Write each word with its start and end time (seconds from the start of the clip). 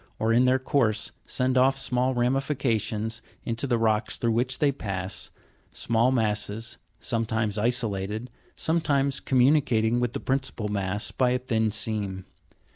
282), 0.17 0.23
or 0.25 0.33
in 0.33 0.45
their 0.45 0.57
course 0.57 1.11
send 1.27 1.59
off 1.59 1.77
small 1.77 2.15
ramifications 2.15 3.17
(6) 3.17 3.27
into 3.45 3.67
the 3.67 3.77
rocks 3.77 4.17
through 4.17 4.31
which 4.31 4.57
they 4.57 4.71
pass 4.71 5.29
small 5.69 6.11
masses 6.11 6.79
(c), 6.79 6.79
sometimes 7.07 7.59
isolated, 7.59 8.31
sometimes 8.55 9.19
communicating 9.19 9.99
with 9.99 10.13
the 10.13 10.19
principal 10.19 10.69
mass 10.69 11.11
by 11.11 11.29
a 11.29 11.37
thin 11.37 11.69
seam. 11.69 12.25